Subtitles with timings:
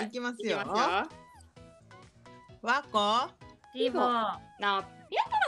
[0.00, 0.60] いきますよ。
[0.60, 1.08] いきますよ。
[2.62, 3.28] わこ？
[3.74, 4.84] リボなあ、やっ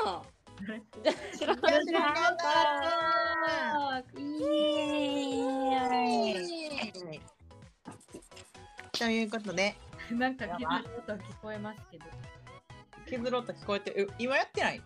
[0.04, 0.26] たの？
[1.36, 4.02] 知らな知らなかった。
[4.18, 7.20] イエーイ。
[8.98, 9.76] ということで。
[10.12, 12.04] なんか傷の音聞こえますけど。
[13.08, 14.82] 削ろうと聞こえてる今やってない？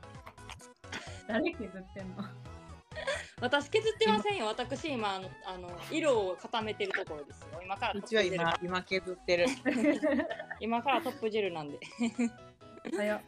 [1.28, 2.24] 誰削ってんの？
[3.40, 4.46] 私削ってませんよ。
[4.46, 7.60] 私今あのあの色を固めてるところですよ。
[7.62, 9.46] 今からトッうちはプジェル今今削ってる
[10.60, 11.78] 今からトップジェルなんで。
[12.96, 13.20] 早っ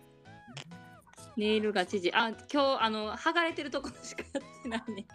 [1.37, 2.13] ネイルが知事。
[2.13, 5.07] あ、今日あの剥がれてるところしかやってないね。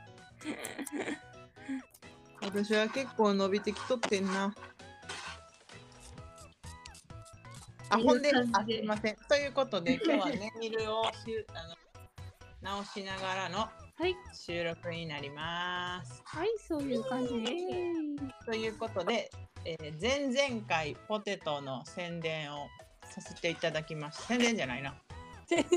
[2.41, 4.53] 私は結構伸びてきとってんな
[7.89, 11.11] あほんでいい感じですあいませんということで今日はネイルをし
[11.53, 11.75] あの
[12.61, 14.15] 直しながらのはい。
[14.33, 16.21] 収録になります。
[16.25, 18.45] はい、そういう感じです。
[18.45, 19.31] ということで、
[19.63, 22.67] えー前々回ポテトの宣伝を
[23.09, 24.23] させていただきました。
[24.23, 24.93] 宣伝じゃないな。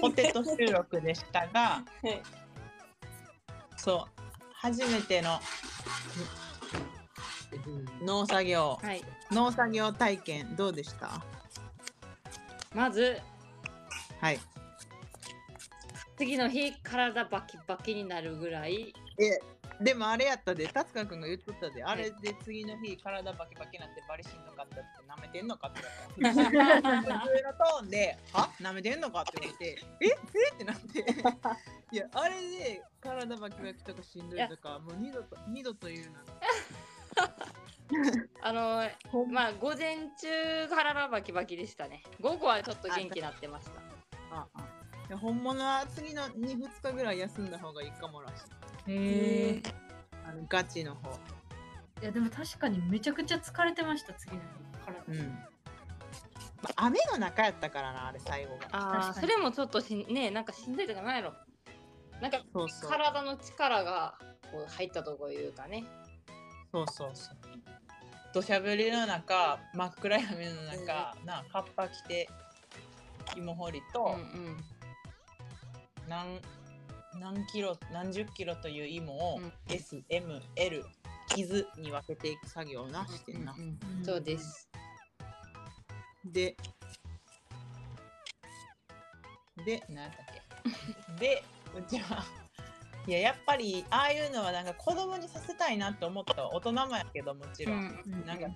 [0.01, 1.61] ポテト収録でしたが
[2.03, 2.23] はい。
[3.77, 5.39] そう初めての
[8.03, 9.05] 農作業はい。
[9.31, 11.23] 農作業体験どうでした？
[12.75, 13.21] まず
[14.21, 14.41] はい
[16.19, 18.93] 次の日体バキバキになるぐらい。
[19.19, 19.39] え
[19.83, 20.67] でもあれやったで。
[20.67, 21.85] 達川君が言っとったで。
[21.85, 25.81] あれで次の日体バキバキになってバリしんどかったって舐めてんのかって
[26.19, 26.99] 言われた。
[27.01, 28.51] 普通のトーンで「は？
[28.61, 30.07] 舐めてんのか?」って言われて「え？
[30.07, 30.55] え？
[30.55, 30.99] ってなって。
[31.93, 36.25] いやあれで体バキバキとかしんどいとかもう二度と二度と言うな。
[38.43, 38.83] あの
[39.31, 42.03] まあ午前中体バキバキでしたね。
[42.21, 43.81] 午後はちょっと元気になってました。
[44.37, 44.68] ああ
[45.09, 48.33] いや本物は次の 2, 2日ぐらい休んだ方がいいかもらし
[48.87, 48.93] い。
[48.93, 49.63] へえ
[50.27, 51.19] あのガチの方。
[52.03, 54.47] いやでも確かにめちゃくちゃ疲れてました次の日。
[54.85, 55.19] からうん、
[56.63, 58.69] まあ、雨の中やったからなあれ最後が。
[58.73, 61.33] ああ、それもちょっとしんねなんかしんどいとかないやろ。
[62.21, 62.91] なんかそうそう。
[62.91, 64.15] 体の力が
[64.53, 65.85] こう入ったとこいうかね。
[66.71, 67.37] そうそうそう。
[68.35, 72.29] 土砂降りの中真っ暗闇の中、なカッパ着て
[73.37, 74.57] 芋掘りと、うんうん。
[76.09, 76.41] 何
[77.21, 79.53] 何キロ何十キロという芋をうん。
[79.69, 80.85] SML
[81.29, 84.69] 傷に分けていく作業をなしてんな、うんうんそうです。
[86.25, 86.57] で
[89.65, 90.27] で何やったっ
[91.19, 91.19] け？
[91.21, 91.43] で
[91.77, 92.25] うちは
[93.07, 98.27] いややっぱりああいうのはなんか子供にさせたいなって思ったわ大人もやけどもちろん、うん。
[98.27, 98.47] なんか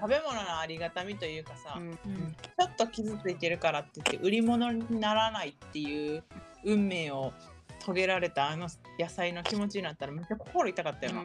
[0.00, 2.36] 食べ物のありがたみというかさ、うんうん。
[2.36, 6.22] ちょっと傷ついてるからって言って売り物にならないっていう
[6.64, 7.32] 運命を
[7.80, 11.22] 遂げられたあの野菜の気持ちになったらめっちゃ心痛かったよな。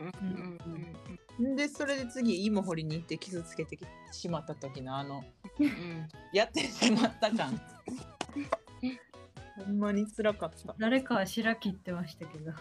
[1.56, 3.78] でそれで次芋掘りに行って傷つけて
[4.12, 5.24] しまった時のあの
[5.60, 7.60] うんうんやってしまった感。
[9.66, 10.76] ほんまに辛かった。
[10.80, 12.52] 誰かは白切ってましたけど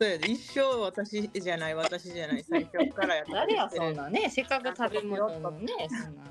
[0.00, 6.30] そうやで一生私じゃない私じゃない最初からやって誰やそんなねせっかく食べ物のねそんなの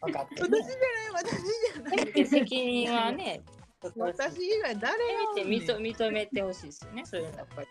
[0.00, 2.14] 分かって私じゃない私じゃない。
[2.14, 3.42] ね 責任はね
[3.82, 7.68] 私以外誰がおんねん認認めてほしいですよねそれはやっぱり。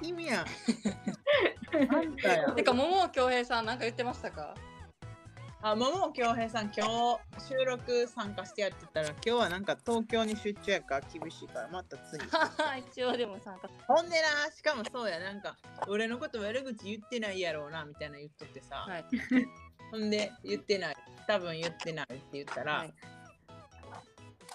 [0.00, 0.44] 君や。
[1.90, 2.52] あんたや。
[2.52, 4.54] てか桃恭平さんなんか言ってましたか？
[5.64, 12.24] あ、桃恭平さん、今日収録参加してやってたら、今日はなんか東京に出張やから厳しいから、また次。
[12.90, 15.56] 一応でも参加ほんでな、しかもそうや、なんか、
[15.86, 18.76] 俺のこと悪口言ってないやろうな、みたいな言っとってさ。
[18.88, 19.04] はい
[19.92, 20.96] ほんで、言ってない。
[21.28, 22.94] 多分言ってないって言ったら、はい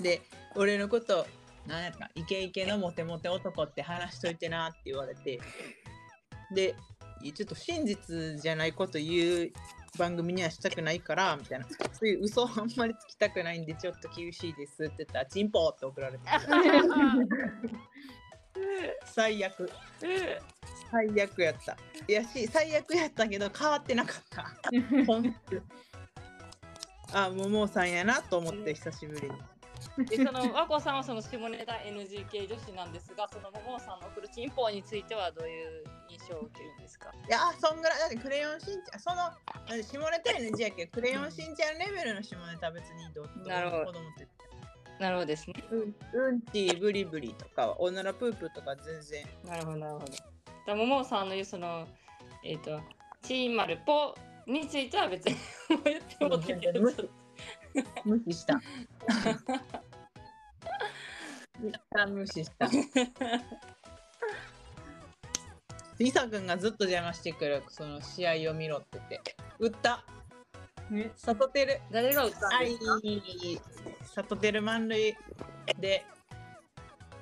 [0.01, 0.21] で、
[0.55, 1.25] 俺のこと、
[1.65, 5.39] なんやったイケイケのモテモテ男って話しといてなって言われて、
[6.53, 6.75] で、
[7.35, 9.51] ちょっと真実じゃないこと言う
[9.97, 11.65] 番組にはしたくないから、みたいな。
[11.65, 11.73] そ
[12.03, 16.23] ういう嘘あんまりつきたくないんで、ちょっと厳しいですって言ったら、チンポーって送られて、
[19.05, 19.69] 最悪。
[20.91, 21.77] 最悪やった。
[22.07, 24.53] いやし、最悪やったけど、変わってなかった。
[27.25, 29.35] あ、ももさんやなと思って、久しぶりに。
[30.05, 37.11] でその 和子さんはその下ネタ NG 系女子なんですがその桃さんの送るチンポについてはどういう印象を受けるんですか？
[37.27, 44.27] いや、そんぐらい、だってクレヨンしんちゃん、その、下ネタ NG やけど、クレヨンしんちゃんレベルの下ネタは別にどうどうなるほど子供って。
[44.99, 49.25] なるほどですねうん、うんち、ブリブリとか、おならプープとか全然。
[49.43, 50.05] なるほどなるほど
[50.65, 51.87] だ桃さんの言うその
[52.43, 52.81] えっ、と
[53.21, 54.15] チーマルポ
[54.45, 55.35] については別に
[55.85, 57.09] 言ってもらって無視
[58.05, 58.59] 無視した。
[61.63, 62.67] 一旦無視した。
[65.99, 69.35] イサ君がずっと邪魔してくるその試合を見ろって言って。
[69.59, 70.03] 打った。
[70.93, 72.99] えサトテル誰が打ったんはですか？
[73.03, 73.59] い。
[74.05, 75.17] サトテル満塁
[75.79, 76.05] で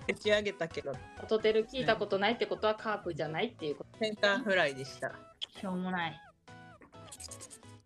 [0.08, 0.94] 打ち上げたけど。
[1.30, 5.14] トテル聞いたことないってことはカープじゃないっていうこセンターフライでした。
[5.58, 6.22] しょうもない。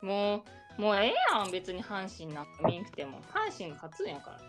[0.01, 0.43] とも
[0.77, 1.51] うもうええやん。
[1.51, 3.21] 別に阪神なんか見んくても。
[3.21, 4.39] 阪神が勝つんやから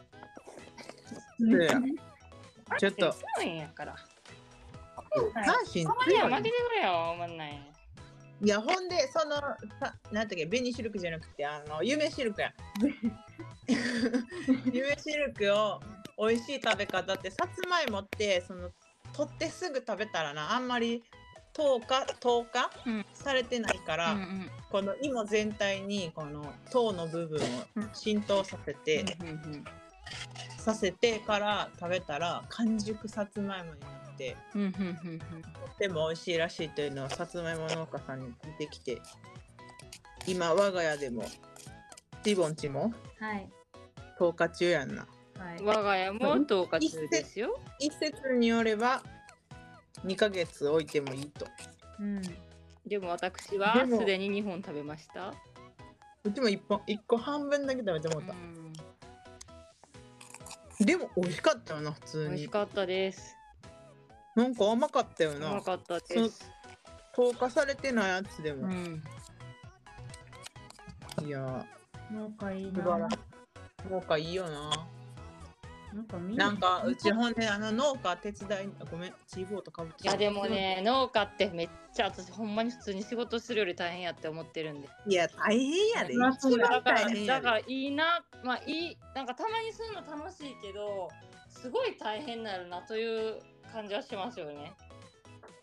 [2.79, 3.95] ちょっと阪神強いんやから。
[3.95, 6.33] 阪神強い。
[6.33, 7.71] 負けてくれよおまんない。
[8.43, 9.37] いやほんでその
[9.79, 12.55] さなんだっけ紅シルクじゃなくてあの夢シルクや
[14.73, 15.79] 夢シルクを
[16.19, 18.71] 美味しい食べ方ってさつまいもってその
[19.13, 21.03] 取ってすぐ食べたらなあんまり
[21.53, 23.05] 糖化糖化、うん。
[23.13, 24.51] されてないから、うんうん。
[24.71, 27.45] この芋全体にこの糖の部分を
[27.93, 29.65] 浸透させて、うんうん
[30.61, 35.27] させてから食べたら完熟さつまいもになってうんうんうんうんと
[35.73, 39.01] っても美味しいらしいというのをさつまいも農家さんに聞いてきて
[40.27, 41.25] 今我が家でも
[42.23, 43.49] ティボンチもはい。
[44.19, 45.07] 10日中やんな
[45.39, 45.63] はい。
[45.63, 49.03] 我が家も10日中ですよ一説によれば
[50.05, 51.47] 2ヶ月置いてもいいと
[51.99, 52.23] うん。
[52.87, 55.33] でも私はすでに2本食べました
[56.25, 58.35] うちも1本1個半分だけ食べてもらった、
[60.81, 62.29] でも美味しかったよな普通に。
[62.29, 63.37] 美味しかったです。
[64.35, 65.51] なんか甘かったような。
[65.51, 66.51] まかったです。
[67.15, 69.03] 糖化されてないやつでも、うん。
[71.27, 71.67] いや
[72.11, 72.83] 農家いいな。
[72.83, 73.15] 素晴らし。
[73.15, 73.19] い
[73.91, 75.00] 農家いいよな
[75.95, 84.89] なんかみなんかうちほんであの農家手伝いごめんチーボーとかぶっていやでもね農家ってめっちゃ私ほんまに普通に仕事するより大変やって思ってるんで。
[85.07, 86.17] いや大変やで。
[86.17, 87.27] だから大変やで。
[87.27, 91.09] だからいいなまあいいなんかたまにするの楽しいけど
[91.49, 93.41] すごい大変になるなという
[93.73, 94.73] 感じはしますよね。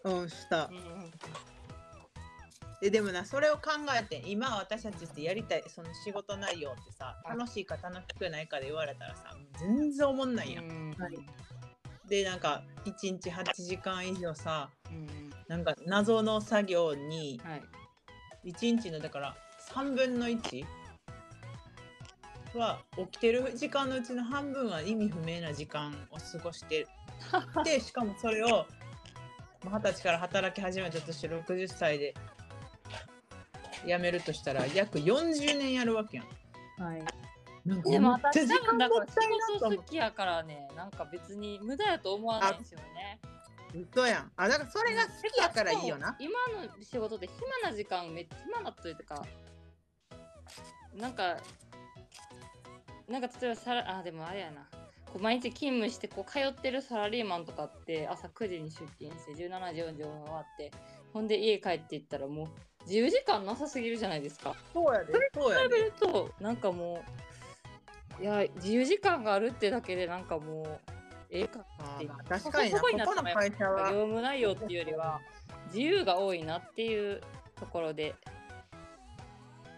[0.03, 0.65] うんした。
[0.65, 1.11] うんうん
[2.81, 10.95] ででもなそれを考えて今私たちってやりたいその仕事内容ってさ楽しいか楽しくないかで言われたらさ全然おもんないやん、うん。
[10.97, 11.17] はい。
[12.07, 15.29] でなんか1日8時間以上さうん。
[15.47, 17.63] なんか謎の作業にはい。
[18.51, 19.35] 1日のだから
[19.73, 20.63] 3分の1
[22.55, 26.87] は起きてる時間のうちの半分は意味不明な時間を過ごして
[27.65, 28.65] でしかもそれを
[29.63, 32.13] まあ二十歳から働き始めたとして60歳で
[33.87, 36.83] 辞めるとしたら約40年やるわけやん。
[36.83, 37.03] はい。
[37.65, 39.59] なんかでも私時間多分だか仕。
[39.59, 43.19] 事好きやからねなんか別に無駄やと思わないんですよね。
[43.73, 44.31] 嘘やん。
[44.37, 46.15] あだからそれが好きやからいいよな。
[46.19, 49.25] 今の仕事で暇な時間めっちゃ暇だというか
[50.95, 51.37] なんか
[53.07, 54.67] なんか例えばさらあでもあれやな
[55.05, 60.71] こう毎日勤務してこう通ってるサラリーマンとかって朝9時に出勤して17時40分終わって
[61.13, 62.47] ほんで家帰っていったらもう
[62.87, 64.55] 自由時間なさすぎるじゃないですか。
[64.73, 65.13] そうやで。
[65.33, 65.75] そうやで。
[65.75, 67.03] 比べるとなんかも
[68.19, 70.67] ういや自由時間があるってだけでなんかもう
[71.29, 72.77] ええかって確かにな。
[72.77, 73.89] そこになここの会社業は。
[73.89, 75.19] 務内容っていうよりは
[75.67, 77.21] 自由が多いなっていう
[77.59, 78.15] ところで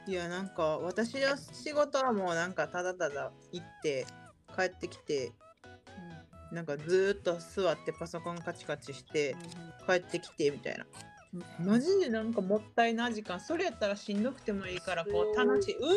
[0.05, 4.05] いやなんか私の仕事はもうなんかただただ行って
[4.55, 5.31] 帰ってきて
[6.51, 9.35] なんかずーっと座ってパソコンカチカチして
[9.87, 10.85] 帰ってきてみたいな。
[11.59, 15.87] マジでなんかもったいない時間それやったらしんどくてもいいからこう楽しいうる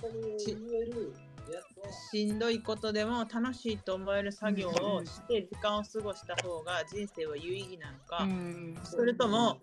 [0.00, 1.14] それを言える
[1.52, 8.78] やつはしんどいことでも楽しいと思える作業をして時間を過ごした方が人生は有意義なのか、うん。
[8.82, 9.58] それとも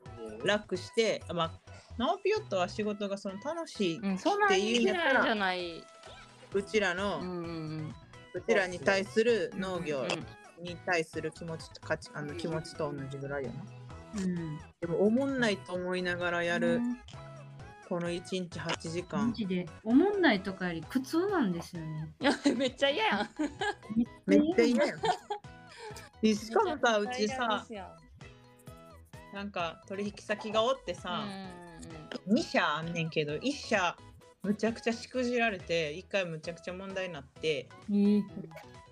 [0.46, 1.52] 楽してまあ
[1.98, 5.84] ナオピヨットは仕事がその楽しい、うん、そんなに嫌いじゃない。
[6.54, 7.96] うちらの、うんうん
[8.34, 10.26] うちらに対する農業うん
[10.64, 13.81] に対する気持ちと価値あの気持ちと同じぐらいやな。
[14.18, 14.58] うん。
[14.80, 16.98] でも思んないと思いながらやる、うん。
[17.88, 22.14] この1日8時マ間ジで、おもんないとかより苦痛なんですよね。
[22.56, 23.30] めっちゃ嫌やん。
[24.26, 25.00] めっちゃ嫌やん。
[26.22, 27.66] でしかもさうちさ
[29.34, 31.62] なんか取引先がおってさ、うん
[32.28, 33.96] 2社あんねんけど1社
[34.44, 38.26] むちゃくちゃしくじられて1回むちゃくちゃ問題になってね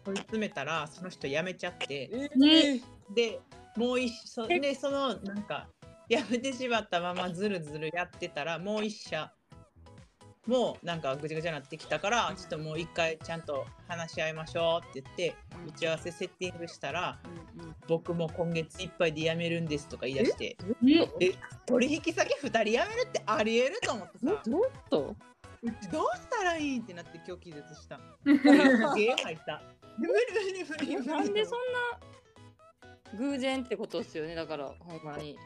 [0.06, 2.30] 問い詰めたらその人辞めちゃって。
[2.36, 2.82] ね
[3.14, 3.40] で
[3.76, 5.68] もう一そでそのなんか
[6.10, 9.32] 辞めてしまったままずるずるやってたらもう1社
[10.48, 15.36] もうなんかぐちゃぐちゃになってきたからちょっともう一回ちゃんと話し合いましょうって言って
[15.68, 17.20] 打ち合わせセッティングしたら
[17.88, 21.34] 僕も今月いっぱいで辞めるんですとか言い出してねえ
[21.68, 24.42] 取引先2人辞めるってありえると思ってさ。
[24.46, 25.16] どうと
[25.62, 28.00] うちどうしたらいいってなって今日気絶し た。
[28.26, 28.62] 無理無理
[30.64, 31.08] 無理無理。
[31.08, 32.00] なんでそんな
[33.18, 35.38] 偶然ってことっすよねだからほんまに。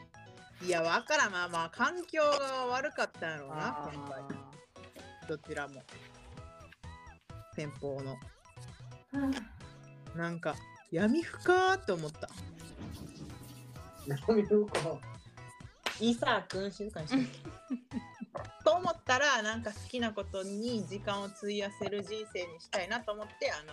[0.62, 1.32] いやわからん。
[1.32, 4.22] まあまあ環境が悪かったんやろうなあ今回。
[5.28, 5.82] どちらも。
[7.54, 8.16] 先方の。
[10.14, 10.54] なんか
[10.90, 12.28] 闇深ーって思った。
[14.06, 15.00] 何をこ
[16.00, 17.38] いいさ君静かにして
[18.64, 23.72] と思ったらなんか好きなことに時間を費やせる人生にしたいなと思ってあの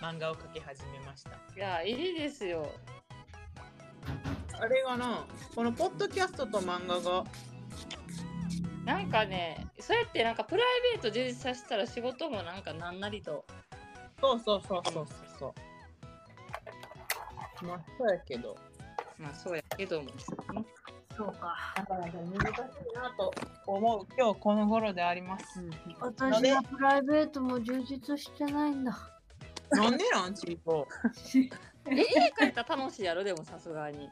[0.00, 1.30] 漫画を描き始めました。
[1.54, 2.72] いやいいですよ
[4.64, 7.24] あれがなこのポッドキャストと漫画が。
[8.86, 13.44] なんかねそうやってなんかプライベート充実させたら仕事もなんかなんなりと。
[14.20, 15.06] そうそうそうそうそう。
[15.38, 15.54] そ
[17.64, 18.56] うまあそうやけど。
[19.18, 20.08] まあそうやけども
[21.14, 21.56] そうか。
[21.76, 23.34] なかなか難しいなと
[23.66, 25.62] 思う今日この頃であります。
[26.00, 28.98] 私はプライベートも充実してないんだ。
[29.70, 30.86] なんでなんチーポ
[31.90, 32.04] え家
[32.38, 34.08] 帰ったら楽しいやろでもさすがに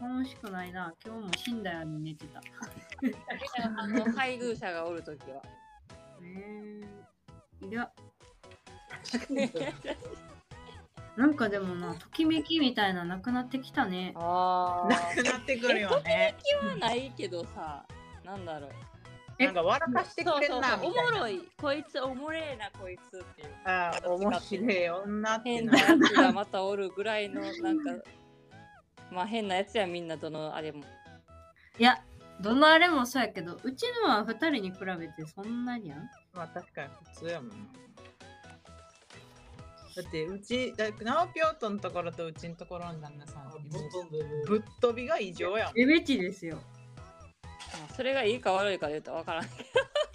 [0.00, 0.94] 楽しくないな。
[1.04, 2.40] 今日も死んだように寝てた。
[3.76, 5.42] あの配偶者がおるときは
[6.22, 7.90] えー、いや、
[11.16, 14.12] なんかでもな、ときめきみたいななくなってきたね。
[14.14, 16.36] あなくなってくるよね。
[16.42, 17.84] 気はないけどさ
[18.24, 18.70] なんだろう
[19.38, 20.80] なんか笑かしてくれんな。
[20.82, 27.90] おもろいこいつおもれえなこいつっていうああ、面白い女って変ななやつがまたおるぐらいのなんか
[29.10, 30.84] まあ変なやつやみんなどのあれも
[31.78, 32.02] いや、
[32.40, 37.56] どのあれもそうやけど、うちのは二人に比べてそんなにゃんまあ確かに普通やもんな。
[39.96, 43.50] だってうち、だナオピョートのところとうちのところの旦那さん、
[44.46, 45.74] ぶっ飛びが異常やもん。
[45.74, 46.56] レベチですよ。
[46.56, 49.50] まあそれがいいか悪いかで言うとわからんけ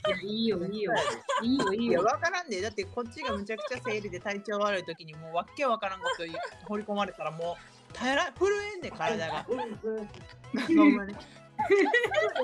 [0.07, 0.93] いや、いいよ、いいよ。
[1.41, 2.03] いいよ、いいよ。
[2.03, 9.43] わからんで、だってこっちがむちゃくちゃ生理で体調悪い時にもうわっけわからんこと言う放り込まれたらもう耐えら震えんね体が。
[9.47, 11.15] ほんまに。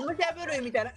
[0.05, 0.93] むちゃぶるいみたいな。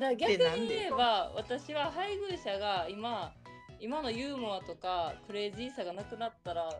[0.00, 3.32] だ逆に言えば私は配偶者が今
[3.80, 6.70] 今のユーモアとかクレイジーさがなくなったら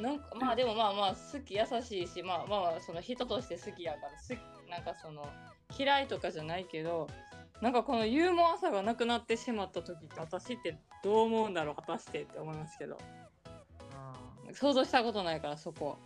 [0.00, 5.26] なんかまあでもまあまあ好き優しいしまあまあまあその人として好きやから好きなんかその
[5.78, 7.08] 嫌いとかじゃないけど
[7.60, 12.98] なんかこのユーモアさがなくなってしまった時って私ってどう思うんだろう果たしてって思いますけど。
[14.52, 15.98] 想像したことないからそこ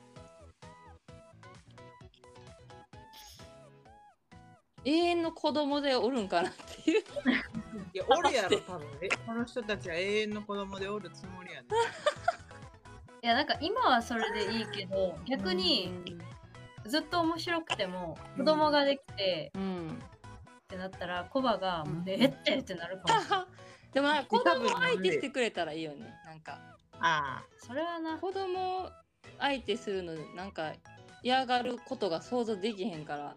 [4.85, 7.03] 永遠の子供でおるんかなっていう。
[7.93, 8.89] いや、おるやろ、多分。
[9.03, 11.69] え、この人たちは永遠の子供でおるつもりやね。
[13.23, 15.93] いや、なんか今はそれでいいけど、逆に
[16.87, 20.03] ずっと面白くても、子供ができてうん
[20.71, 22.29] ってなったら、コバが、もえっ？
[22.45, 23.47] てってなるかもしれない。
[23.93, 26.61] でもなんか子供相手してくれたらいいよねなんか。
[27.01, 28.89] あそれはな、子供
[29.41, 30.73] 相手するのなんか
[31.25, 33.35] 嫌がることが想像できへんから。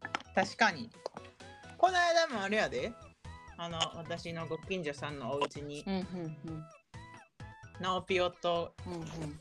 [0.00, 0.90] あ、確かに。
[1.76, 2.92] この間もあれやで。
[3.58, 6.66] あの、私のご近所さんのお家に、うんうん
[7.80, 9.40] ナオピオと、うんうん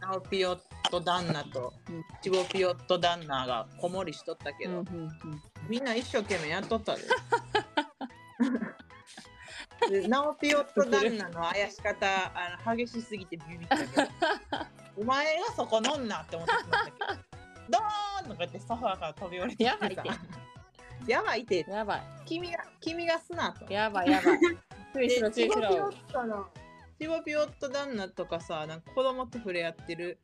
[0.00, 0.56] ナオピオ
[0.90, 5.10] と旦那とうん、チボピオと旦那が子守りしとったけど、うんうん
[5.68, 7.02] みんな一生懸命やっとったで。
[10.02, 13.92] でナオピオと旦那の怪し方あの激しすぎてビビったけど
[14.96, 16.98] お前がそこ飲んなって思ってしまったけど
[17.70, 20.10] ドーンとか言ってソファーから飛び降りてやばいって。
[21.06, 21.64] やばいって。
[21.68, 23.72] やばい君が君がすなと。
[23.72, 24.38] やばいやばい。
[24.94, 25.58] 注意しろ注意し
[27.00, 30.18] チボピオット旦那とかさなんか子供と触れ合ってる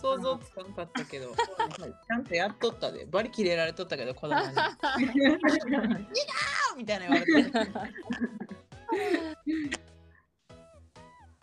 [0.00, 3.06] 想像つかんかったけど、ちゃんとやっとったで。
[3.06, 4.46] バリキレられとったけど子供に
[6.76, 7.32] みたいな言われて。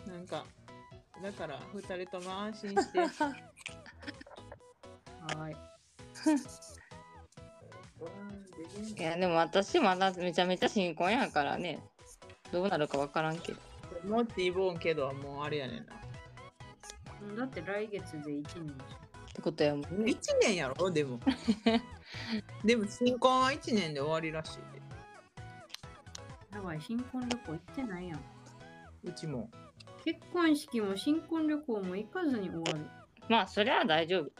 [0.08, 0.46] なんか
[1.22, 3.00] だから二人とも安心して。
[3.00, 3.08] は
[5.50, 5.56] い。
[8.98, 11.80] いやでも私まだめちゃめちゃ新婚やからね。
[12.52, 13.60] どうなるかわからんけど
[14.06, 17.36] モッティボーンけどはもうあれやねんな。
[17.36, 18.50] だって来月で1年でし
[19.30, 20.90] ってことやもんね1年やろ？
[20.92, 21.20] でも。
[22.64, 24.62] でも新婚は1年で終わりらしいで。
[26.54, 26.56] ょ。
[26.56, 28.20] やばい、新婚旅行行ってないやん。
[29.04, 29.50] うちも。
[30.04, 32.90] 結婚式も新婚旅行も行かずに終わる。
[33.28, 34.32] まあそれは大丈夫。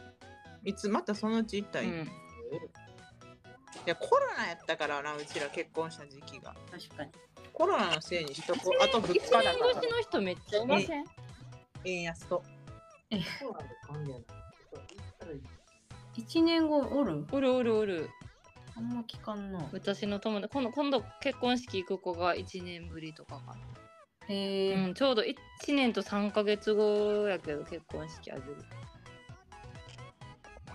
[0.64, 2.10] いつまたそのうち行ったらいい、いうん。
[3.86, 6.54] やコロナやったからなうちら結婚した時期が。
[6.70, 7.12] 確かに。
[7.60, 8.82] コロナのせいにしとこう。
[8.82, 9.66] あと物1価だから。
[9.66, 11.04] 年越しの人めっちゃいません？
[11.84, 12.42] 円安と。
[13.38, 14.22] そうなんだ、関係ない。
[14.22, 15.40] ちょっと行ったらいい
[16.16, 17.26] 1年後おる？
[17.30, 18.08] おるおるおる。
[18.78, 19.62] あんま聞かんな。
[19.74, 23.54] 私の友達今度今度結婚式行く子が1年ぶりとかか
[24.28, 25.34] へえ、な、うん、ちょうど1
[25.74, 28.56] 年と3ヶ月後やけど結婚式あげる。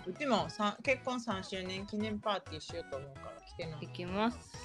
[0.05, 3.79] うちもさ結婚3周年記念パーティーしようと思うから来てな。
[3.81, 4.64] 行きます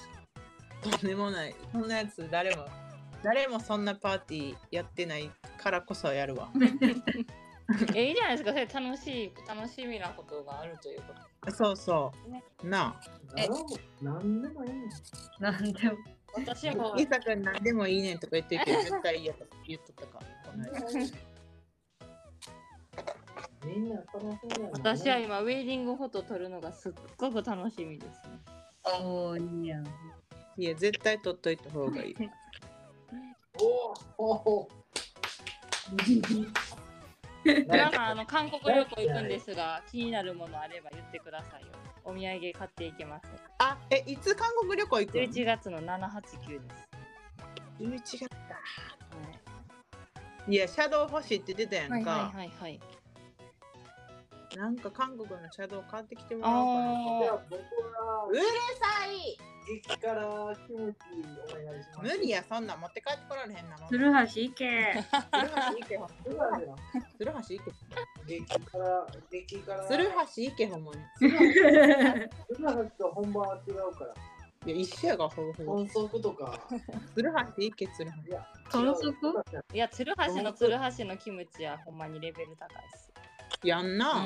[0.81, 1.55] とんでもない。
[1.71, 2.65] そんなやつ誰も
[3.23, 6.49] 誰もそんなパーティーやってないからこそやるわ。
[7.95, 8.51] えいいじゃないですか。
[8.51, 11.13] それ楽しい楽しみなことがあるというこ
[11.45, 11.51] と。
[11.51, 12.43] そうそう、ね。
[12.63, 13.01] なあ。
[13.37, 13.47] え。
[14.03, 14.65] なんでも。
[14.65, 15.97] いいのなんでも。
[16.33, 20.71] 私も伊佐君何でもいいねんとか言ってるけど絶対嫌だって言っとったかこの間
[23.65, 28.39] みんな楽しみね私は今ウェディングフォト撮るのがすっごく楽しみですね。
[29.03, 29.85] おお、いいやん。
[30.57, 32.15] いや絶対取っといた方がいい。
[34.17, 34.67] おおお
[37.43, 41.67] 皆さんあの韓国旅行行くんですが気になるものあれば言ってくださいよ。
[42.03, 43.25] お土産買っていきます。
[43.59, 46.89] あえいつ韓国旅行行くの？11月の789です、
[47.79, 48.25] 11月か。
[48.27, 48.29] は
[50.47, 50.51] い。
[50.53, 52.79] いやシャドウ欲しいって出たやんか、い、はいはいはいはい
[54.57, 60.99] なんか韓国のシャドウ買ってきてもらおうかなじゃあ僕はうるさい激辛キムチ
[61.53, 65.03] お願いします無理やそんな持って帰ってこられへんなもん鶴橋行け。
[65.31, 66.09] 鶴橋行けほん
[67.17, 67.71] 鶴橋行け
[68.27, 71.39] 激辛激辛鶴橋行けほんまに鶴
[72.59, 74.13] 橋と本場は違うから
[74.63, 76.59] いや一緒やがほぼほぼ豚足とか
[77.15, 79.15] 鶴橋行け鶴橋いや豚足
[79.73, 83.10] いや鶴橋の鶴橋のキムチはほんまにレベル高いです
[83.63, 84.25] やんな、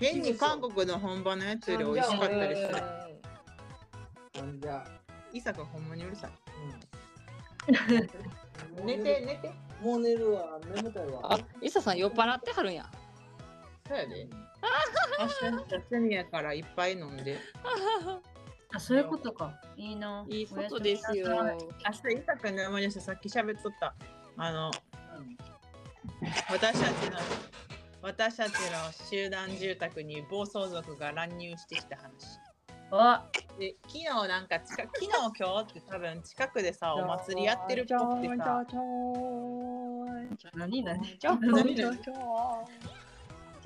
[0.00, 2.72] 変に韓国の本場のやつより美味しかったりする。
[4.34, 4.84] なんじゃ
[5.32, 6.30] 伊佐君ほんまにうるさい。
[7.70, 8.86] うん。
[8.86, 9.52] 寝て寝て。
[9.82, 10.58] もう寝るわ。
[10.74, 11.34] 眠たいわ。
[11.34, 12.74] あイサさん酔っ払ってはるん。
[12.74, 12.90] や
[13.86, 14.28] そうやで。
[15.18, 15.26] 明
[15.66, 17.38] 日休みやからいっぱい飲んで。
[18.72, 19.54] あ、そういうことか。
[19.76, 20.24] いいな。
[20.28, 21.28] いいことですよ。
[21.28, 21.54] 明
[22.10, 23.94] 日伊佐君の思い出してさっき喋っとった。
[24.36, 24.70] あの
[26.50, 27.18] 私たちの
[28.02, 32.38] 私たちの集団住宅に暴走族が乱入してきた話
[32.90, 33.24] あ、
[33.58, 38.64] で昨日なんか近昨日今日って多分近くでさお祭りやってるっぽくてさ
[40.54, 42.12] 何何何ちょんちょんちょんちょ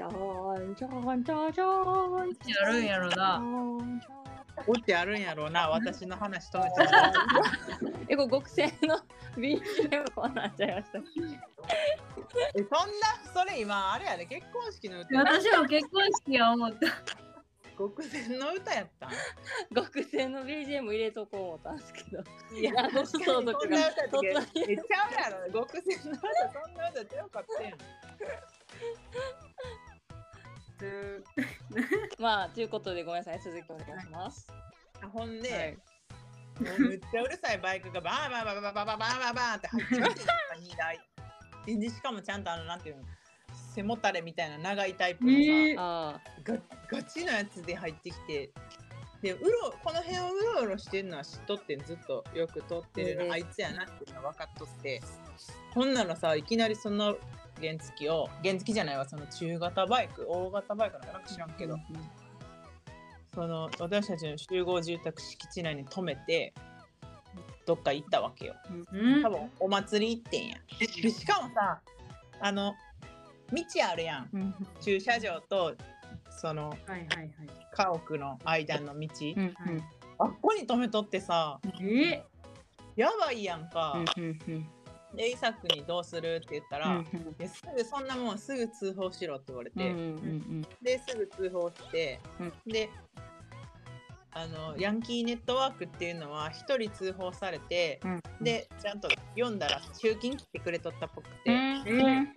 [0.07, 3.43] んちょんちょんやるんやろな。
[4.67, 6.75] おってあるんやろうな私の話止めち
[8.09, 8.99] えこれ極戦の
[9.37, 10.99] BGM こうなっちゃいました。
[10.99, 11.03] え
[12.59, 12.85] そんな
[13.35, 15.19] それ今あれやで結婚式の歌。
[15.19, 16.79] 私も結婚式は思った。
[17.79, 19.11] 極前の歌やったん？
[19.75, 22.23] 極戦の BGM 入れとこう思ったんですけど。
[22.55, 26.21] いやあの確かに相続がそんな歌って突然えちゃうやろ極前の歌
[26.53, 27.79] そんな歌ちゃうかったやん。
[32.19, 33.41] まあということでごめんなさい。
[33.41, 34.47] 続きお願いします。
[35.03, 35.79] あほんで、はい
[36.61, 41.01] めっちゃうるさいバイクがバーバーバーバーバーバーバーバーバって入っちゃって2台
[41.79, 43.03] でしかもちゃんとあのなんていうの
[43.75, 46.21] 背もたれみたいな長いタイプのさ、えーあ
[46.91, 48.51] ガチのやつで入ってきて
[49.23, 55.01] でうろこの辺をうろうろしてるのは知っとってずっとよく通ってるの、うんあいつやなっていうの分かっとって
[55.75, 57.17] ほんならさいきなりその
[57.61, 61.77] 原付を原付じゃないわその中型バイク大型バイクなんかなんか知らんけど、
[63.35, 66.53] その私たちの集合住宅敷地内に止めて
[67.67, 68.55] どっか行ったわけよ。
[68.93, 69.23] うん。
[69.23, 70.57] 多分お祭り行ってんや。
[70.79, 71.81] でしかもさ
[72.41, 72.75] あの
[73.53, 74.29] 道あるやん。
[74.33, 74.55] うん。
[74.81, 75.75] 駐車場と
[76.31, 77.31] そのはいはいはい。
[77.73, 79.55] 家屋の間の道、うんはい
[80.23, 82.23] あっこに止めとってさえ？
[82.95, 83.97] やばいやんか、
[85.15, 89.95] でイサクにどうするって言ったら、いやすぐそんなもんすぐ通報しろって言われて、
[90.83, 92.91] ですぐ通報して、うで
[94.33, 98.21] あのヤンキーネットワークっていうのは1人通報されて、うん。
[98.41, 102.01] でちゃんと読んだら中金切ってくれとったっぽくて、うん。
[102.01, 102.29] え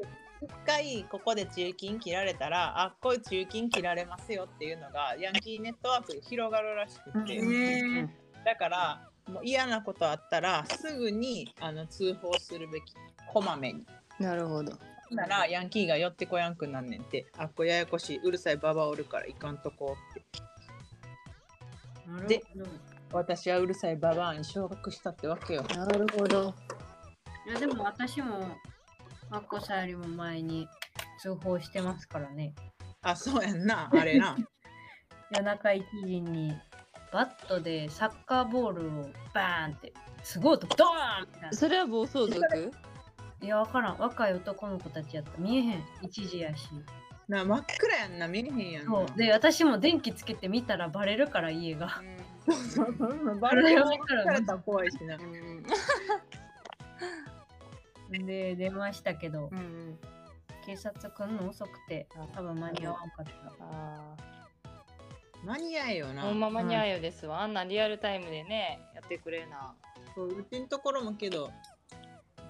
[0.42, 8.08] 一回ここで中金切られたらあこういう中金切られますよっていうのがヤンキーネットワークで広がるらしくて、ー。
[8.44, 12.94] だからもう嫌なことあったらすぐにあの通報するべき
[13.32, 13.86] こまめに。
[14.20, 14.74] なるほど。
[15.12, 17.28] ならヤンキーが寄ってこやんくなんねんって。
[17.38, 18.20] あっこややこしい。
[18.24, 20.24] うるさいババアおるから行かんとこって
[22.28, 22.42] で
[23.12, 25.64] 私はうるさいババアに昇格したってわけよ。
[25.76, 26.54] なるほど。
[27.46, 28.40] いやでも私も
[29.30, 30.68] マッコさんよりも前に
[31.20, 32.54] 通報してますからね。
[33.02, 33.90] あそうやんな。
[33.94, 34.36] あれな。
[35.32, 36.54] 夜中1時に
[37.12, 41.54] バットでサッカーボールをバーンってすごい音ドーンみたいな。
[41.54, 42.72] それは暴走族？
[43.42, 43.98] いやわからん。
[43.98, 45.32] 若い男の子たちやった。
[45.38, 45.84] 見えへん。
[46.02, 46.70] 1時やし
[47.28, 48.92] な真っ暗やんな、見えへんやんな。
[48.92, 49.18] そう。
[49.18, 52.02] で私も電気つけて見たらバレるから家が。
[52.46, 55.16] そうそうそうバレるかられたら怖いしな。
[55.16, 55.64] うん。
[58.26, 59.50] で出ましたけど。
[59.52, 60.00] うんうん。
[60.66, 62.08] 警察来るの遅くて。
[62.36, 63.34] 多分間に合わんかった。
[63.60, 64.16] あ
[65.46, 66.24] 間に合えよな。
[66.24, 67.42] ーほんま間に合うよですわ。
[67.42, 69.76] あんなリアルタイムでねやってくれな。
[70.16, 71.52] そううちのところもけど、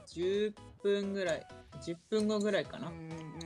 [0.07, 1.47] 10分ぐらい、
[1.81, 2.89] 10分後ぐらいかな。
[2.89, 3.42] うん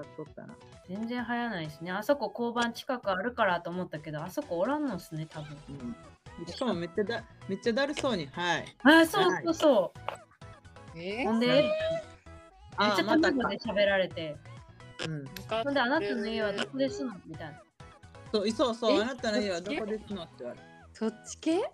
[0.00, 0.54] うんかかっとったな。
[0.88, 5.72] 全然早ないですねあそこ交番近くあるからと思ったけどあそこおらんのっすね多分う
[6.42, 6.46] ん。
[6.46, 8.64] しかもめっちゃだめっちゃだるそうに、はい。
[8.82, 9.92] あそうそうそ
[10.94, 11.70] うえほんではいめっ
[12.76, 13.58] あちゃ卵で。
[13.58, 14.36] 喋られて
[15.06, 15.24] うん。
[15.64, 17.62] ほんであなたの家はどこですのみたいな
[18.32, 19.02] そうそうそう、え？
[19.02, 20.60] あなたの家はどこですのって言われ
[20.92, 21.58] そっち系？
[21.58, 21.70] て。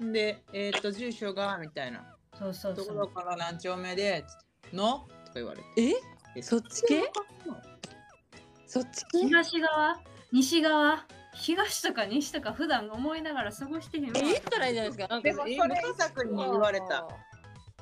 [0.00, 2.16] で、えっ、と、住所が、みたいな。
[2.38, 4.24] そうそうどこどそうこの何丁目で、
[4.72, 5.00] の？
[5.00, 5.66] とか言われて。
[5.76, 5.92] え？
[6.36, 7.02] えそっち系？
[8.66, 9.18] そっち系？
[9.18, 10.00] 東側？
[10.32, 11.06] 西側？
[11.34, 15.08] 東とか西とか普段思いながら過ごしてへん言ったらいいじゃないですか。
[15.08, 15.58] なんかでもそれ、イ
[15.98, 17.06] サクに言われた。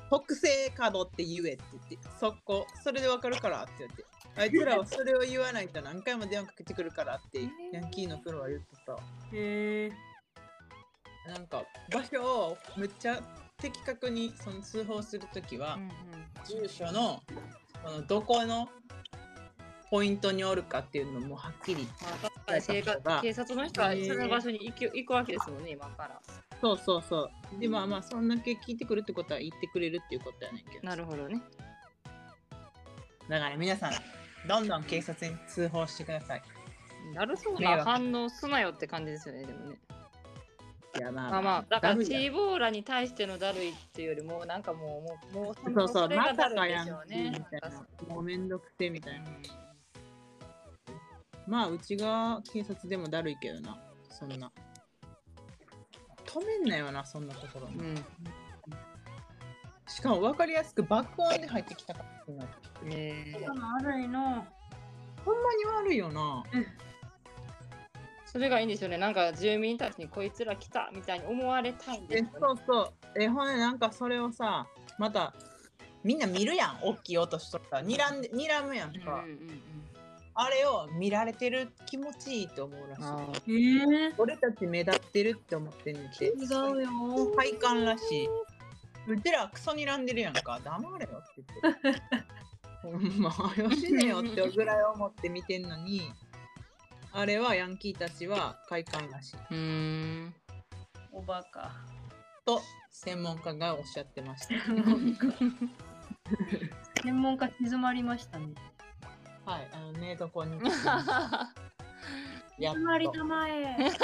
[0.09, 4.05] 北西角って言えって言って、そこ、それでわかるからって言って。
[4.35, 8.93] あいつらはそれを言わないと何回も電話かけてくるからって、ヤンキーのプロは言ってた。
[9.31, 9.91] へえ
[11.27, 13.21] なんか、場所をめっちゃ
[13.57, 15.77] 的確にその通報するときは、
[16.47, 17.21] 住所の
[17.85, 18.69] そのどこの
[19.89, 21.87] ポイントにおるかっていうのもはっきり。
[23.21, 26.21] 警察の人はその場所に行く行くわけですもんね今から
[26.59, 27.59] そうそうそう。
[27.59, 30.87] で、まあまあ、そんだけ聞いてくるってことは言ってくれるっていうことやねんけど。
[30.87, 31.41] なるほどね
[33.29, 33.91] だから皆さん、
[34.47, 36.43] どんどん警察に通報してください。
[37.13, 39.77] だるそうな反応すなよって感じですよねでもね
[40.95, 45.03] いや、まあまあまあだからチーボーラに対してのだるいっていうよりもなんかも
[45.33, 47.35] うもうもうそうそう、れまさかやんみたいな。
[48.07, 49.25] もうめんどくせえみたいな。
[51.47, 53.77] まあ、うちが警察でもだるいけどな。
[54.09, 54.51] そんな。
[56.25, 57.67] 止めんなよな、そんなところ。
[57.67, 57.95] うん
[59.85, 62.45] しかも分かりやすく爆音で入ってきたからな。
[62.85, 64.21] えー悪いの
[65.23, 66.43] ほんまに悪いよな。
[68.33, 72.93] それがいいんですよねなんか住民たちにこいつら来たみたいに思われたいんでえすよねそうそう。
[73.15, 74.65] え、ほんでなんかそれをさ、
[74.97, 75.35] また、
[76.03, 77.81] みんな見るやん、大きい音しとったら。
[77.83, 79.23] にらんで、にらむやんうんか。
[79.23, 79.61] うんうん
[80.35, 83.03] あれを見られてる気持ちいいと思うらしい。
[83.03, 86.25] あええ俺たち目立ってるって思ってんねんて。
[86.25, 88.27] 違うよ快感らしい。
[89.13, 90.59] うちらクソにらんでるやんか。
[90.63, 92.01] 黙れよって言って。
[92.81, 96.11] ほんま、よしねよってぐらい思って見てんのに、
[97.15, 99.35] あれはヤンキーたちは快感らしい。
[99.35, 99.55] ーうー
[100.25, 100.33] ん
[101.11, 101.71] おバカ
[102.43, 104.55] と、専門家がおっしゃってました。
[107.03, 108.55] 専門家 静まりましたね
[109.45, 110.59] はい、あのね、どこに。
[112.57, 112.79] やっと。
[112.79, 113.99] 静まりたまえ静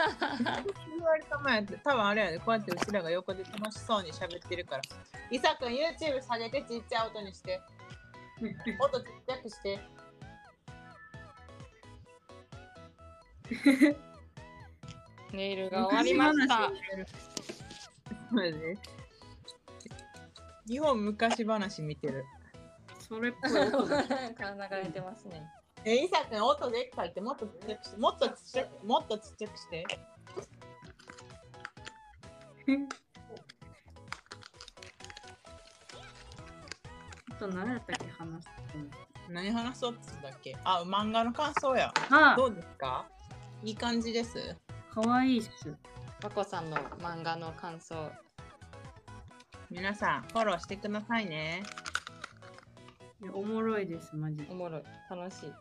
[1.01, 4.83] まりたまやって、多分あれやで、こうやってうちらが横で楽しそうに喋ってるから。
[5.31, 7.59] いさくん、YouTube 下げてちっちゃい音にして。
[8.79, 9.79] 音ちっちゃくして。
[15.33, 16.71] ネイルが終わりました。
[20.67, 22.25] 日本昔話見てる。
[22.99, 24.07] それっぽい音だ流
[24.83, 25.43] れてますね。
[25.85, 29.85] え、いさくん、音でっかいってもっとちっちゃくして、もっとちっちゃく、もっとちっちゃくして。
[37.31, 38.49] あと何やったっけ話す
[39.29, 40.57] 何話そうって言ってたっけ？
[40.63, 41.91] あ、漫画の感想や。
[42.11, 43.07] あどうですか？
[43.61, 44.55] いい感じです。
[44.93, 45.75] かわいいっす
[46.23, 48.09] 和子さんの漫画の感想。
[49.69, 51.61] 皆さん、フォローしてくださいね。
[53.21, 54.83] いやおもろいですマジでおもろい。
[55.09, 55.53] 楽しい。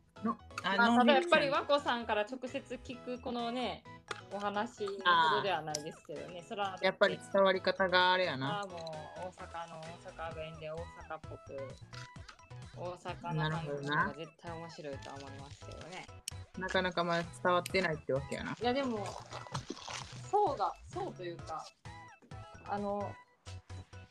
[0.63, 3.83] あまあ、ただやっぱりは和子さんから直接聞くこのね、
[4.33, 4.91] お話の
[5.31, 6.45] ほどではないですけどね。
[6.49, 8.61] それはやっぱり伝わり方があれやな。
[8.61, 11.39] あもう大阪の大阪弁で大阪っぽく。
[12.77, 16.07] 大阪なのが絶対面白いとは思いますけどね。
[16.59, 18.57] なかなかまだ伝わってないってわけやな。
[18.61, 19.07] いやでも、
[20.31, 21.65] 層が、層というか、
[22.69, 23.13] あの、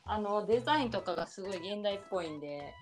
[0.04, 2.72] あのデザインとかがすごい現代っぽいんで、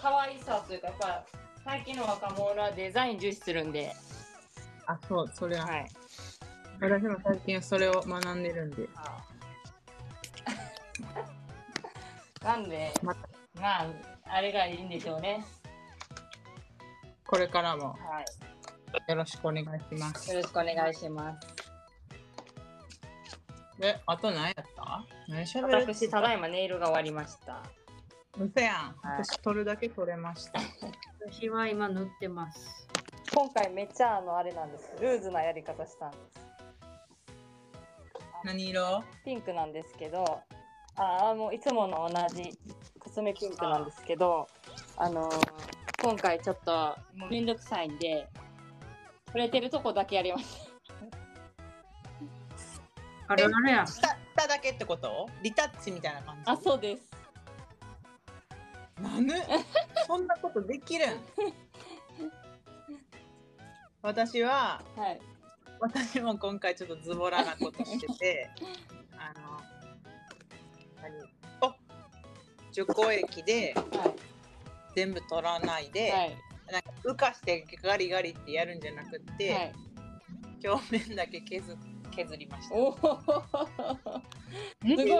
[0.00, 1.24] 可愛さというか、やっぱ
[1.64, 3.92] 最近の若者はデザイン重視するんで、
[4.86, 5.66] あ、そう、それは。
[5.66, 5.86] はい。
[6.80, 8.88] 私も最近それを学んでるんで。
[12.42, 13.14] なんで、ま
[13.54, 13.86] まあ、
[14.24, 15.44] あれがいいんでしょうね。
[17.32, 19.10] これからもはい。
[19.10, 19.68] よろしくお願いし
[19.98, 20.30] ます。
[20.30, 21.48] よろしくお願いします。
[23.80, 25.02] で、あと何やった？
[25.28, 25.78] 何しゃべる？
[25.78, 27.62] 私、ただいまネイルが終わりました。
[28.38, 28.74] うせやん。
[28.74, 30.60] はい私取るだけ取れました。
[31.30, 32.86] 私は今塗ってます。
[33.34, 34.92] 今回めっちゃあのあれなんです。
[35.00, 36.46] ルーズなやり方したんです。
[38.44, 39.02] 何色？
[39.24, 40.42] ピンクなんですけど、
[40.96, 42.50] ああもういつもの同じ
[43.00, 44.46] コスメピンクなんですけど、
[44.98, 45.71] あのー
[46.02, 46.96] 今回ちょっと
[47.30, 48.28] めんどくさいんで、
[49.26, 50.68] 触れてるとこだけやります。
[53.28, 53.86] あるあるや。
[53.86, 55.28] 下下だけってこと？
[55.42, 56.42] リタッチみたいな感じ？
[56.46, 57.02] あ、そうです。
[59.00, 59.34] なんで
[60.06, 61.20] そんなことできるん？
[64.02, 65.20] 私ははい。
[65.78, 68.50] 私も今回ちょっとズボラなことしてて
[69.16, 69.60] あの
[71.00, 71.14] 何？
[71.60, 71.74] お
[72.72, 74.14] 除光液では
[74.94, 76.10] 全部取らないで、い。
[76.10, 76.36] はい。
[76.70, 79.72] なんか浮かしてガリガリってやるんじゃなくって、はい。
[80.64, 81.76] 表面だけ削
[82.14, 82.90] 削りましたすご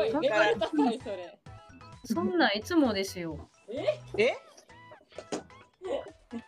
[0.05, 0.11] い。
[0.11, 1.39] そレベル高いそれ。
[2.05, 3.49] そんなんいつもですよ。
[4.19, 4.37] え？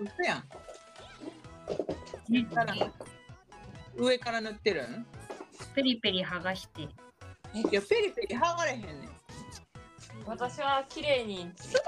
[0.00, 0.44] 嘘やん
[2.46, 2.74] から
[3.96, 5.06] 上から塗ってるん？
[5.74, 6.82] ペリペリ剥がして。
[6.82, 6.88] い
[7.70, 8.88] やペリペリ剥がれへんねん
[10.26, 11.84] 私は綺麗にストーン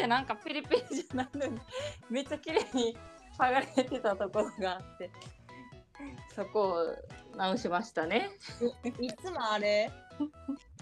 [0.00, 1.60] ってなんかペリペリじゃないのに
[2.08, 2.96] めっちゃ綺麗に
[3.38, 5.10] 剥がれてたところがあって
[6.34, 6.86] そこ
[7.32, 8.30] を直しましたね。
[9.00, 9.90] いつもあれ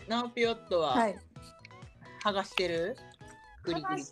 [0.06, 0.96] ナオピオットは
[2.24, 2.96] 剥がしてる、
[3.64, 4.04] グリグリい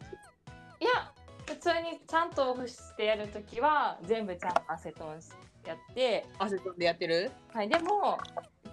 [0.85, 1.12] や
[1.47, 5.21] 普通にちゃんとオフしてやるときは全部ちゃんとアセトン
[5.66, 7.31] やって、アセトンでやってる？
[7.53, 8.19] はい、でも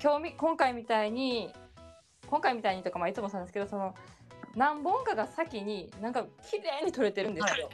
[0.02, 1.52] 今日み今回みたいに
[2.28, 3.94] 今回みたいにとかまあいつもそうなんですけどその
[4.56, 7.70] 何本かが先になんか綺麗に取れてるんですよ。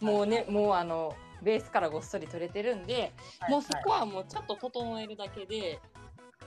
[0.00, 3.12] もうね、もうあのベースからごっそり取れてるんで、
[3.48, 5.80] もうそこはもうちょっと整えるだけで、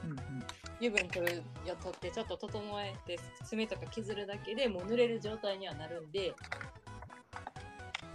[0.03, 0.17] うんうん。
[0.79, 6.33] 油分取るや取ってちょっと整えて爪とか削るだけでもう塗れる状態にはなるんで、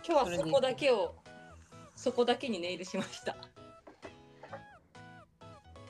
[0.06, 1.14] 今日はそこだけを
[1.96, 3.36] そこだけにネイルしました。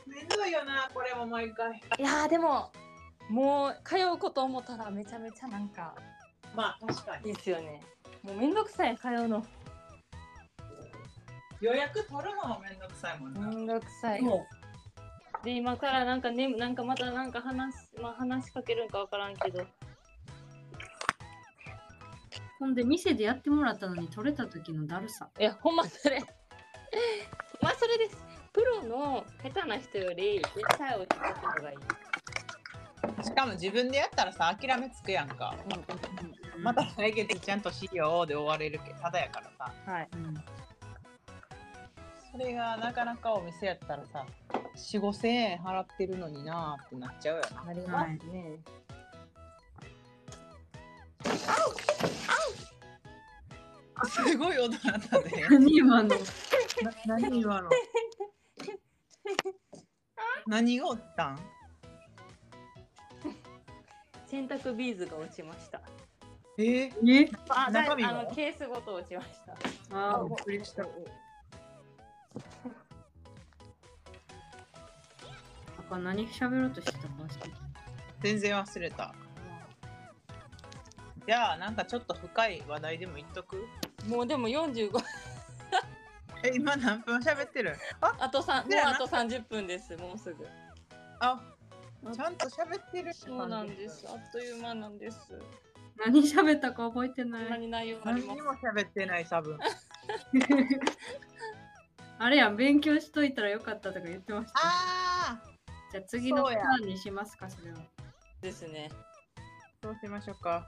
[0.06, 1.82] めんどいよなこれも毎回。
[1.98, 2.70] いやーでも
[3.28, 5.94] もう通うこと思ったらめちゃめちゃなんか
[6.54, 7.82] まあ確かにいいですよね。
[8.22, 9.44] もうめんどくさい通うの。
[11.60, 14.22] 予約取るのもめんどくさいもんな、めんどくさい。
[14.22, 14.46] も
[15.44, 19.62] で今からなんかねなんかまたなんか話すまあ話しかけるんかわからんけど。
[19.62, 19.66] う
[22.58, 25.28] ほんで店でやってもらったのに取れた時のだるさ。
[25.38, 26.20] いや、ほんまそれ。
[27.62, 28.16] まあそれです。
[28.52, 32.07] プロの下手な人より絶対落ちた方がいい。
[33.22, 35.54] しかも自分でやったらさ諦めつくやんか。
[36.60, 39.72] また来月ちゃんとしようで終われるけどただやからさ。
[39.86, 40.08] はい。
[40.14, 40.34] うん。
[42.32, 44.26] それがなかなかお店やったらさ
[44.76, 47.64] 4 5千円払ってるのになーってなっちゃうよな。
[47.68, 48.60] ありますね。
[54.04, 55.46] すごい音だったね。
[55.50, 56.08] 何今の？
[56.14, 56.16] な
[57.06, 57.70] 何今の？
[60.46, 61.38] 何がおったん？
[64.38, 65.80] 洗濯ビーズが落ちました。
[66.58, 67.30] えー、え？
[67.48, 69.56] あ、中身もあのケースごと落ちました。
[69.90, 70.84] あーびっくりした。
[75.88, 77.56] 他何喋ろうとしてたか忘れた
[78.20, 79.14] 全然忘れた。
[81.26, 83.66] じゃあなんかちょっと深い話題でも言っとく？
[84.06, 84.90] もうでも45
[86.44, 87.76] え今何分喋ってる？
[88.00, 88.14] あ？
[88.20, 89.96] あと3もうあと30分です。
[89.96, 90.46] もうすぐ。
[91.18, 91.40] あ
[92.14, 94.06] ちゃんと喋ってるそうなんです。
[94.08, 95.18] あっという間なんです。
[96.04, 97.38] 何喋ったか覚えてな。
[97.48, 97.60] ない。
[97.60, 98.26] に内容あります？
[98.28, 99.58] 何にも喋ってない多分。
[102.20, 104.58] あれやん、勉強しといたらよかったとか言ってました。
[104.60, 104.62] あ
[105.44, 105.50] あ
[105.92, 107.78] じゃあ次のターンにしますか、それは。
[108.40, 108.90] ですね。
[109.82, 110.50] そうしましょうか。
[110.50, 110.66] は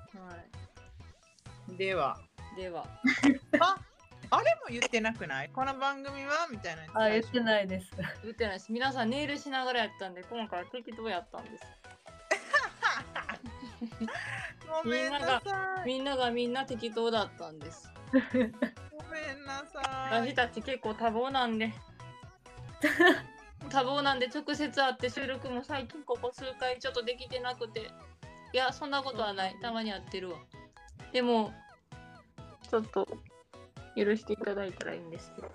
[1.76, 2.18] では。
[2.54, 2.86] いでは。
[3.60, 3.76] あ
[4.32, 5.50] あれも言ってなくない？
[5.52, 6.46] この番組は？
[6.50, 7.90] みたいなあ、言ってないです。
[8.22, 8.70] 言ってないです。
[8.70, 11.66] 皆さんネイルしながらやったんで今回は適当やったんです。
[14.84, 15.42] ごめんなさ
[15.84, 15.86] い。
[15.86, 17.90] みんながみんな適当だったんです。
[18.12, 19.80] ごめんなさ
[20.12, 20.28] い。
[20.28, 21.72] 私たち結構多忙なんで。
[23.68, 27.90] 多忙なんで直接会って収録も最近ここ数回ちょっとできてなくて。
[28.52, 29.56] いやそんなことはない。
[29.60, 30.38] たまに会ってるわ。
[31.12, 31.52] でも
[32.70, 33.08] ちょっと
[33.96, 35.50] 許していただいたらいいんですけど。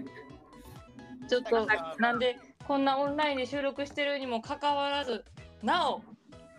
[1.28, 1.66] ちょっと
[1.98, 5.24] なんでこんなオンラインで収録してるにもかかわらず
[5.62, 6.02] なお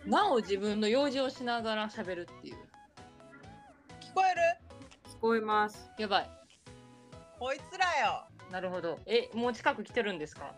[0.06, 2.56] なお自分の用事をしながら喋るっていう。
[4.00, 4.40] 聞こえる？
[5.14, 5.90] 聞こえます。
[5.98, 6.30] やばい。
[7.38, 8.26] こいつらよ。
[8.50, 8.98] なるほど。
[9.06, 10.54] えもう近く来てるんですか？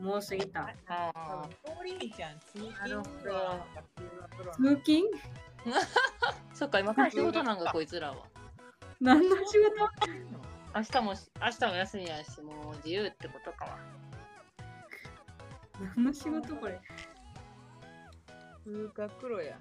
[0.00, 0.60] もう過ぎた。
[0.88, 2.38] ああ通り道やん。
[2.40, 5.02] 通なるほ勤ど通勤？
[6.54, 8.26] そっか、今から仕事なんかこいつらは。
[9.00, 9.56] 何の仕事？
[10.74, 13.78] 明日もし、明日も休みやし、もう自由ってことかわ。
[15.96, 16.80] 何の仕事これ？
[18.64, 19.58] 通学路や。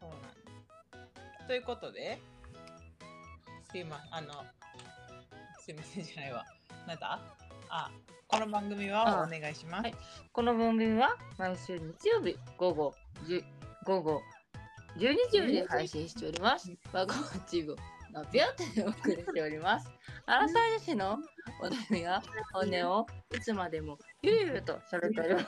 [0.00, 0.28] そうなんだ。
[1.46, 2.20] ということで、
[3.70, 4.32] すいまあの、
[5.58, 6.44] すいませんじゃないわ。
[6.86, 7.20] なんだ？
[7.68, 7.90] あ、
[8.28, 9.82] この番組はお願いします。
[9.82, 9.94] はい
[10.32, 12.94] この番組は毎週日曜日午後
[13.26, 13.42] 10
[13.84, 14.22] 午後
[14.96, 16.72] 12時に配信しております。
[16.92, 17.76] ワゴンチブ
[18.12, 19.90] のピョってお送りしております。
[20.26, 21.18] アラサー女子の
[21.62, 22.22] お悩みや
[22.52, 25.46] 本音をいつまでもゆるゆると喋っております。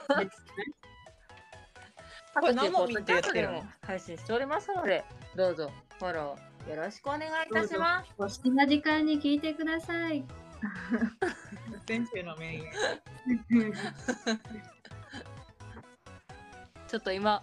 [2.35, 3.49] これ何も見てやってる
[3.83, 5.05] 配信しておりますので、
[5.37, 8.11] どうぞフォローよろしくお願いいたします。
[8.19, 10.25] お好きな時間に聞いてください
[11.87, 13.73] 先週の名言。
[16.89, 17.43] ちょっと今、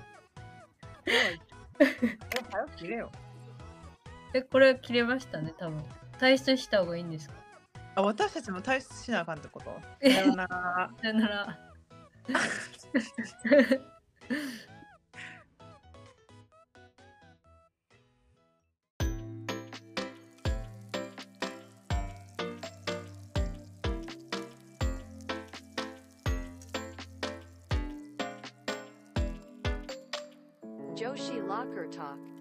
[2.51, 3.11] 早く切れよ。
[4.33, 5.83] えこれ切れましたね多分。
[6.19, 7.35] 退出した方がいいんですか？
[7.95, 9.75] あ、私たちも退出しなあかんってこと？
[10.01, 10.89] えさよなら。
[11.01, 11.59] さよなら
[31.87, 32.40] Talk.